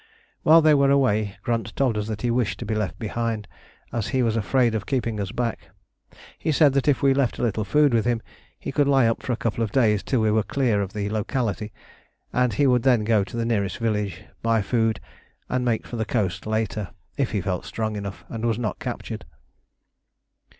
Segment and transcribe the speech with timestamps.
[0.41, 3.47] While they were away Grunt told us that he wished to be left behind,
[3.93, 5.69] as he was afraid of keeping us back.
[6.39, 8.19] He said that if we left a little food with him
[8.57, 11.07] he could lie up for a couple of days till we were clear of the
[11.11, 11.71] locality,
[12.33, 14.99] and he would then go to the nearest village, buy food,
[15.49, 19.23] and make for the coast later, if he felt strong enough and was not captured.